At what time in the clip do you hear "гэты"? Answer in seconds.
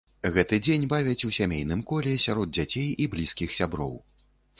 0.35-0.57